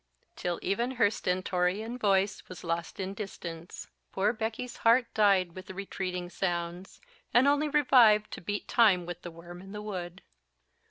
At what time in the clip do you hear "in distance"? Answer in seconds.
2.99-3.87